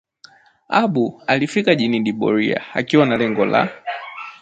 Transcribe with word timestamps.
Abu 0.69 1.21
alifika 1.27 1.75
jijini 1.75 2.11
Boria 2.11 2.61
akiwa 2.73 3.05
na 3.05 3.17
lengo 3.17 3.45
la 3.45 3.69